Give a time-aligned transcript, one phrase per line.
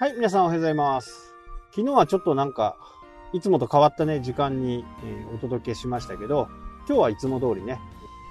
[0.00, 1.34] はい、皆さんおはようございます。
[1.72, 2.76] 昨日はちょっとなんか、
[3.32, 6.48] いつもと変わったね、時間に、えお届けしましたけど、
[6.86, 7.80] 今日はいつも通りね、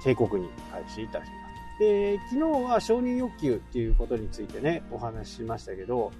[0.01, 1.79] 帝国に開始いたします。
[1.79, 6.13] で、昨日は承認欲求っていうことについてね、お話ししましたけど、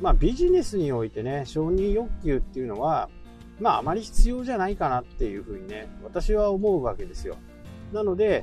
[0.00, 3.10] まあビジネスにおいてね、承認欲求っていうのは、
[3.60, 7.36] まああまり必要じゃないかなっていうふうにね、私は思うわけですよ。
[7.92, 8.42] なので、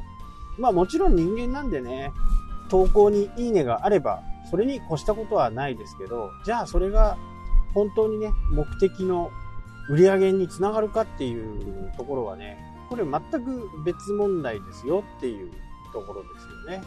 [0.60, 2.12] まあもちろん人間なんでね、
[2.70, 7.18] 投稿にいいねがあれば、それに越したことはないですけど、じゃあそれが
[7.74, 9.32] 本当にね、目的の
[9.90, 12.58] 売り上げにつながるかっていうところはね、
[12.90, 15.52] これ全く別問題ですよっていう
[15.94, 16.84] ところですよね。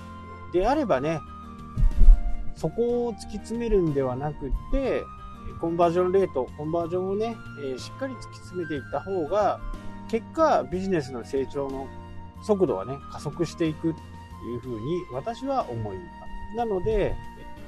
[0.53, 1.21] であればね、
[2.55, 5.03] そこを突き詰めるんではなくって、
[5.61, 9.59] コンバージョンレート、コンバージョンをね、えしっかり突き詰めていった方が、
[10.11, 11.89] 結果ビジネスの成長の
[12.43, 14.01] 速度はね、加速していくって
[14.47, 14.81] いうふうに
[15.13, 16.57] 私は思います。
[16.57, 17.17] なので、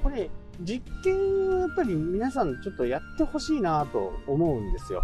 [0.06, 1.16] これ、実験
[1.48, 5.02] をやっぱり皆さんちょっとやってほしいなと思うんですよ。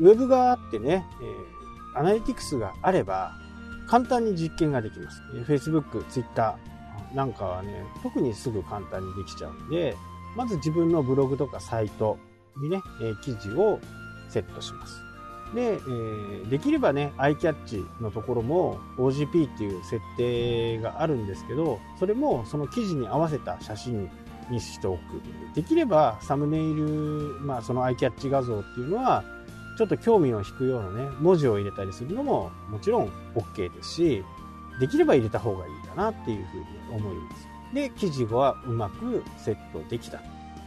[0.00, 1.64] ウェブがあってね、えー
[1.96, 3.38] アナリティクスがあれば、
[3.86, 5.22] 簡単に実験ができます。
[5.46, 6.58] Facebook、Twitter
[7.14, 9.96] なんかはね、特にすぐ簡単にできちゃうんで、
[10.36, 12.18] まず自分のブログとかサイト
[12.60, 13.78] にね、え記事を
[14.28, 15.00] セットします。
[15.54, 24.10] で、えーできればね、iCatch のところも OGP っていう設定があるんですけど、それもその記事に合わせた写真
[24.50, 25.00] にしておく。
[25.54, 26.84] できればサムネイル、
[27.40, 29.24] まあその iCatch 画像っていうのは、
[29.76, 34.24] ちょっと興味を引くようなね、文字を入れたりするのももちろん OK ですし、
[34.80, 37.48] できれば入れた方がいいかなっていうふうに思います。
[37.74, 40.18] で、記事はうまくセットできた。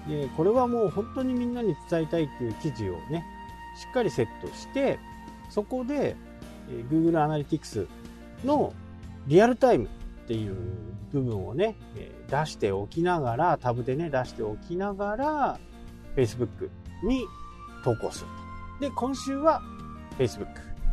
[0.07, 3.25] で、これはもう本当にみんなに伝えたいっていう記事をね、
[3.77, 4.99] しっかりセットして、
[5.49, 6.15] そこで、
[6.89, 7.87] Google Analytics
[8.43, 8.73] の
[9.27, 9.87] リアルタイムっ
[10.27, 10.55] ていう
[11.11, 11.75] 部分をね、
[12.29, 15.59] 出しておきながら、タブでね、出しておきながら、
[16.15, 16.69] Facebook
[17.03, 17.25] に
[17.83, 18.27] 投稿する
[18.79, 18.85] と。
[18.87, 19.61] で、今週は
[20.17, 20.47] Facebook、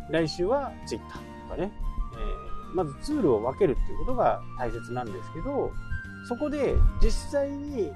[0.09, 1.05] 来週は Twitter
[1.49, 1.71] とかね、
[2.13, 5.71] えーまずツールを分けるっていうことが大切なんですけど、
[6.27, 7.89] そこで実際に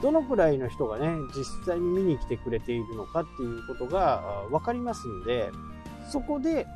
[0.00, 5.50] どのくらいの人がね、実際に見に来てくれているのかっていうことが分かりますんで、
[6.10, 6.66] そこで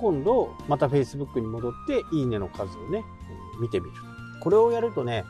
[0.00, 3.04] 今度また Facebook に戻っていいねの数をね、
[3.60, 3.92] 見てみる。
[4.40, 5.24] これをやるとね、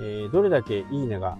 [0.00, 1.36] えーどれだけいいねが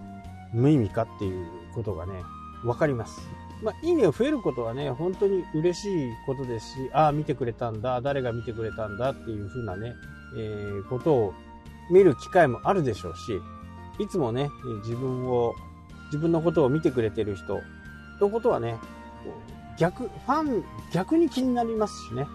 [0.52, 2.22] 無意味かっていうことがね、
[2.62, 3.28] 分かります。
[3.62, 9.92] まあ、いいね増えることはね、本当に嬉しいことですし、ああ、見てくれたんだ、誰が見てくれたんだっていう風なね、
[10.36, 11.34] えーことを
[11.90, 13.40] 見る機会もあるでしょうし、
[13.98, 14.50] いつもね、
[14.82, 15.54] 自分を、
[16.06, 17.60] 自分のことを見てくれてる人
[18.20, 18.76] のことはね、
[19.78, 22.26] 逆、ファン、逆に気になりますしね、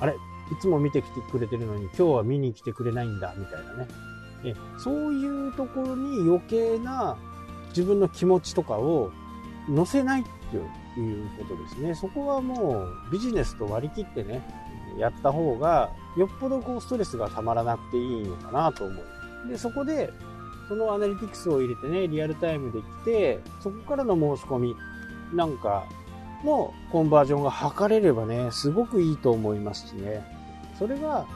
[0.00, 0.16] あれ、い
[0.60, 3.88] つも見てきてくれてるのに今日は見に来てくれないんだ、みたいなね。
[4.44, 7.16] えそういうところに余計な
[7.70, 9.10] 自分の気持ちとかを
[9.68, 10.56] 乗せないって
[11.00, 11.94] いうことですね。
[11.94, 14.42] そこはもうビジネスと割り切ってね、
[14.98, 19.48] やった方がよっぽどこうストレスがたまらなくていいのかなと思う。
[19.48, 20.10] で、そこで
[20.68, 24.76] そのアナリティクスを入れてね、リアルタイムで来て、そこからの申し込み
[25.34, 25.84] なんか
[26.44, 30.24] のコンバージョンが図れればね、すごくいいと思いますしね。
[30.78, 31.26] それが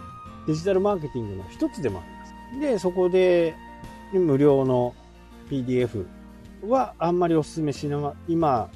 [0.47, 2.61] デジタルマーケティングの一つでもあります。
[2.61, 3.55] で、そこで
[4.13, 4.95] 無料の
[5.51, 6.07] PDF
[6.67, 8.71] はあんまりお勧めしな今、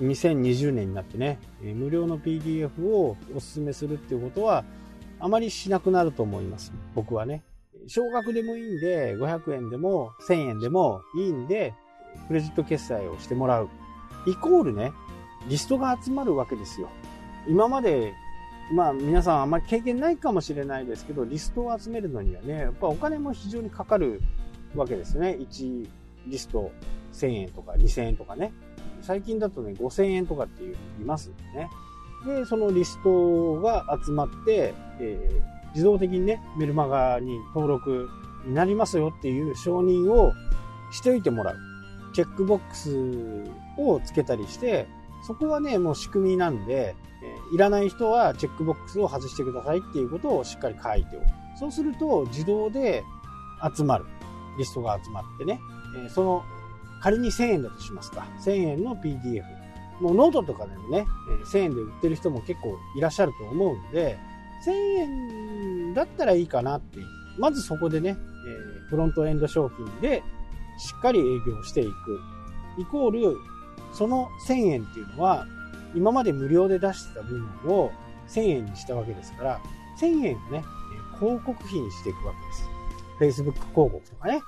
[0.00, 4.64] 2020年になってね、無料の PDF をお勧めするっていうことは
[5.18, 6.72] あまりしなくなると思います。
[6.94, 7.42] 僕はね。
[7.88, 11.72] 少額でもいいんで、500円でも1000円でもいいんで、
[12.26, 13.68] クレジット決済をしてもらう。
[14.26, 14.92] イコールね、
[15.48, 16.88] リストが集まるわけですよ。
[17.48, 18.14] 今まで、
[18.72, 24.20] まあ皆さんあんまり経験ないかもしれないですけど、リストを集めるのにはね、やっぱお金も非常にかかる
[24.74, 25.36] わけですね。
[25.38, 25.88] 1
[26.26, 26.72] リスト
[27.12, 28.52] 1000円とか2000円とかね。
[29.02, 31.70] 最近だとね、5000円とかっていう人いますんでね。
[32.26, 38.08] で、そのリストが集まって、えー自動的にね、メルマガに登録
[38.46, 40.32] になりますよっていう承認を
[40.90, 41.56] しておいてもらう。
[42.14, 43.44] チェックボックス
[43.76, 44.86] をつけたりして、
[45.26, 51.26] そこはね、もう仕組みなんで、えいらない人はチェックボックスを外してくださいっていうことをしっかり書いておく。
[51.58, 53.02] そうすると自動で
[53.76, 54.04] 集まる。
[54.58, 55.60] リストが集まってね、
[56.04, 56.44] えその
[57.02, 58.26] 仮に1000円だとしますか。
[58.40, 59.44] 1000円の PDF。
[60.00, 64.18] もうノートとかでもね、えー1000円で売ってる人も結構いらっしゃると思うんで、
[64.66, 67.06] 1000円だったらいいかなっていう。
[67.38, 70.22] まずそこでね、えーフロントエンド商品で
[70.78, 72.20] しっかり営業していく。
[72.78, 73.36] イコール、
[73.96, 75.46] その1000円っていうのは、
[75.94, 77.90] 今まで無料で出してた部分を
[78.28, 79.60] 1000円にしたわけですから、
[80.00, 80.64] 1000円をね、
[81.18, 82.34] 広告費にしていくわ
[83.18, 83.42] けです。
[83.42, 84.42] Facebook 広告とかね、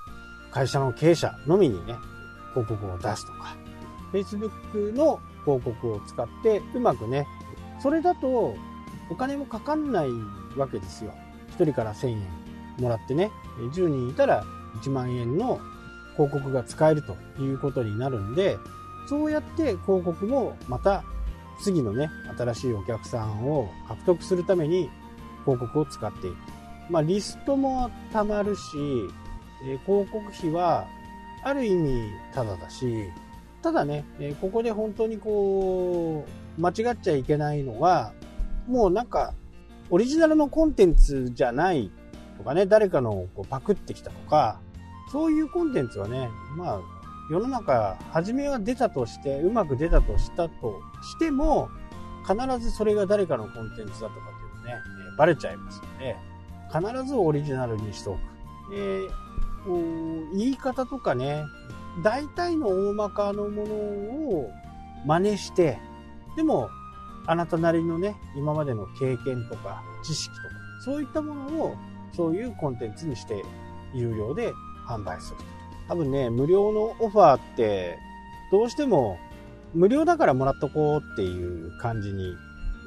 [0.51, 1.95] 会社の経営者のみにね、
[2.53, 3.55] 広広告を出すとか、
[4.13, 7.27] Facebook の広告を使ってうまくね、
[7.81, 8.55] それだと
[9.09, 10.07] お金もかかんない
[10.57, 11.13] わけですよ。
[11.57, 12.27] 1人から1000円
[12.79, 13.31] もらってね、
[13.73, 14.43] 10人いたら
[14.81, 15.59] 1万円の
[16.13, 18.57] 広告が使えるということになるんで、
[19.09, 21.03] そうやって広告もまた
[21.59, 24.87] 次のね、新しいお客さんを獲得するために
[25.45, 26.35] 広告を使っていく。
[26.91, 28.61] まあ、リストもたまるし、
[29.65, 30.85] え広告費は
[31.43, 33.09] ある意味ただだし、
[33.63, 36.25] ただね、えここで本当にこ
[36.57, 38.13] う、間違っちゃいけないのが、
[38.67, 39.33] もうなんか、
[39.89, 41.91] オリジナルのコンテンツじゃない
[42.37, 44.61] とかね、誰かのこうパクってきたとか、
[45.11, 46.98] そういうコンテンツはね、まあ、
[47.29, 51.69] 世の中、初めは出たとして、うまく出たとしたとしても、
[52.27, 54.73] 必ずそれが誰かのコンテンツだとかっていうのね、
[55.13, 56.15] えバレちゃいますので、
[56.71, 58.19] 必ずオリジナルにしておく。
[58.73, 61.43] えー、言い方とかね、
[62.03, 64.51] 大体の大まかのものを
[65.05, 65.79] 真似して、
[66.35, 66.69] でも、
[67.27, 70.47] あなたなりのね、今までの経験とか知識とか、
[70.83, 71.75] そういったものを
[72.15, 73.43] そういうコンテンツにして
[73.93, 74.51] 有料で
[74.87, 75.58] 販売すると。
[75.89, 77.97] 多分ね、無料のオファーって、
[78.51, 79.17] どうしても
[79.73, 82.35] 無料だからもらっとこうっていう感じに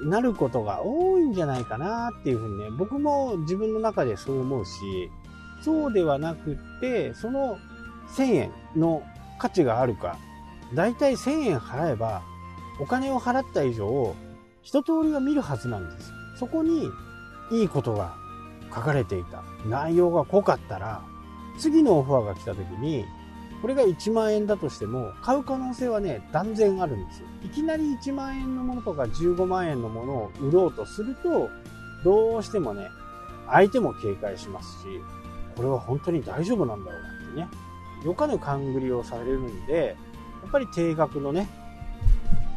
[0.04, 4.70] なることが多いんじゃないかなっていうふうにね、僕も自分の中でそう思うし、
[5.62, 7.58] そうではなくって、その
[8.16, 9.02] 1000円の
[9.38, 10.16] 価値があるか、
[10.75, 12.22] だいたい1000円払えば、
[12.81, 14.14] お金を払った以上、
[14.62, 16.12] 一通りは見るはずなんです。
[16.38, 16.88] そこに
[17.50, 18.14] いいことが
[18.75, 19.43] 書かれていた。
[19.66, 21.02] 内容が濃かったら、
[21.58, 23.04] 次のオファーが来た時に、
[23.60, 27.28] これが1万円だとしても、買う可能性はね、断然あるんですよ。
[27.44, 31.49] いきなり1万円のものとか15万円のものを売ろうとすると、
[32.04, 32.88] どうしてもね、
[33.49, 34.87] 相手も警戒しますし、
[35.56, 37.49] これは本当に大丈夫なんだろうなってね、
[38.04, 39.96] よかぬ勘繰りをされるんで、
[40.43, 41.49] やっぱり定額のね、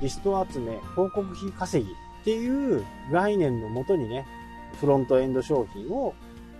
[0.02, 4.26] リスト集め、広告費稼ぎっていう概念のもとにね、
[4.80, 6.16] フロントエンド商品を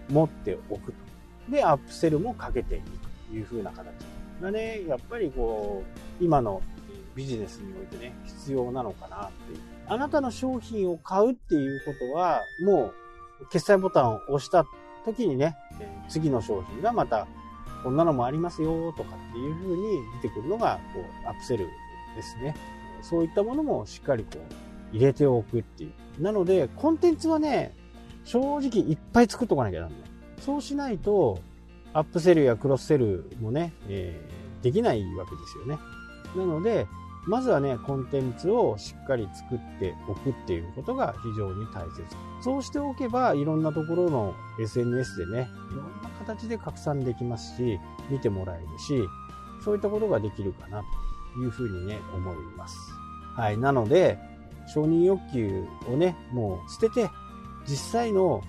[0.10, 1.05] 持っておくと。
[1.50, 2.86] で、アップセルもかけていく
[3.30, 3.86] という風な形
[4.42, 5.84] がね、やっぱりこ
[6.20, 6.62] う、今の
[7.16, 9.60] ビジネスにおいてね、必要なのかなっていう。
[9.88, 12.92] あなたの商品を買うっていうことは、も
[13.42, 14.66] う、決済ボタンを押した
[15.06, 15.56] 時にね、
[16.10, 17.28] 次の商品がまた、
[17.84, 21.68] こんなのもありますよとかっていう風に出てくるのが、こう、アップセル
[22.16, 22.56] ですね。
[23.02, 26.22] そういったものもしっかりこう、入れておくっていう。
[26.22, 27.76] なので、コンテンツはね、
[28.24, 30.00] 正直いっぱい作っとかなきゃなんない。
[30.46, 31.40] そうしないと、
[31.94, 35.80] アップセルやクロスセルもね、えー、できないわけですよね。
[36.36, 36.86] なので、
[37.26, 42.04] まずはね、コンテンツをしっかり作っておくっていうことが非常に大切。
[42.44, 47.80] そうしておけば、いろんなところの SNS でね、いろんな形で拡散できますし、
[48.12, 49.02] 見てもらえるし、
[49.64, 50.84] そういったことができるかな
[51.34, 52.78] というふうにね、思います。
[53.36, 53.58] はい。
[53.58, 54.20] なので、
[54.68, 57.10] 承認欲求をね、もう捨てて、
[57.68, 58.44] 実際の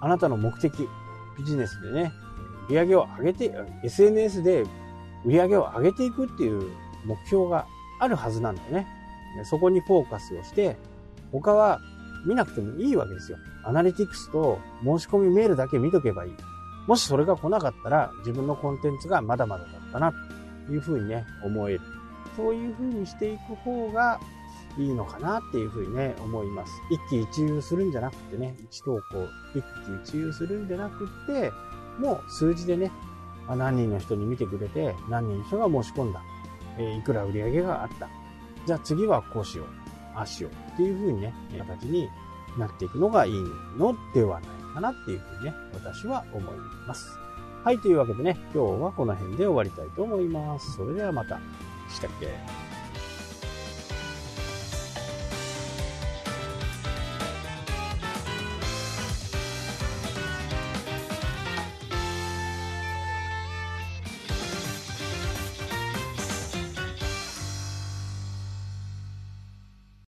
[0.00, 0.88] あなたの目的、
[1.38, 2.12] ビジネスでね、
[2.68, 3.54] 売り上げを上げて、
[3.84, 4.62] SNS で
[5.24, 6.70] 売り上げを上げていくっていう
[7.04, 7.66] 目標が
[8.00, 8.86] あるはずなんだよね。
[9.44, 10.76] そこにフォーカスをして、
[11.32, 11.80] 他は
[12.26, 13.38] 見なくてもいいわけですよ。
[13.64, 16.32] アナリティクスと申し込みメールだけ見とけばいい。
[16.86, 20.12] もしそれが来なかったら自分のコンテンツがまだまだだったな
[20.66, 21.80] というふうにね、思える。
[22.36, 24.20] そういうふうにしていく方が
[24.78, 26.72] いいのかなっていうふうにね、思います。
[26.90, 29.62] 一喜一憂するんじゃなくてね、一投稿、一
[30.04, 31.52] 喜一憂するんじゃなくて、
[31.98, 32.90] もう数字でね、
[33.48, 36.20] 何人の人に見てくれて、何人の人が申し込んだ。
[36.78, 38.08] えいくら売り上げがあった。
[38.66, 39.66] じゃあ次はこうしよう。
[40.14, 40.72] ああしよう。
[40.74, 42.08] っていうふうにね、形に
[42.58, 43.32] なっていくのがいい
[43.78, 46.56] のではないかなっていうふうにね、私は思い
[46.86, 47.18] ます。
[47.64, 50.76] はい、というわけでね、今日はこの辺で終わりたいと思います。
[50.76, 51.40] それではまた。
[51.88, 52.65] したっけ？